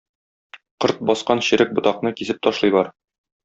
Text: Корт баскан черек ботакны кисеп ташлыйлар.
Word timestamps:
Корт 0.83 1.03
баскан 1.11 1.45
черек 1.49 1.77
ботакны 1.81 2.15
кисеп 2.23 2.43
ташлыйлар. 2.51 2.95